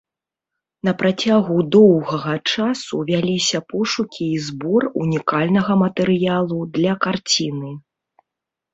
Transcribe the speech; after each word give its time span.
На 0.87 0.93
працягу 1.01 1.57
доўгага 1.75 2.33
часу 2.53 2.95
вяліся 3.11 3.59
пошукі 3.75 4.25
і 4.39 4.43
збор 4.49 4.91
унікальнага 5.05 5.81
матэрыялу 5.87 6.59
для 6.75 6.93
карціны. 7.09 7.71